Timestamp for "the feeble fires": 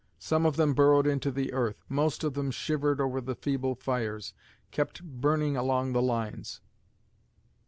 3.21-4.33